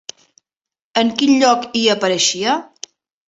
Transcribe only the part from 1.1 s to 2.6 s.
quin lloc hi apareixia?